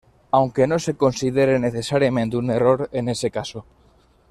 [0.31, 3.67] Aunque no se considere necesariamente un error en ese caso.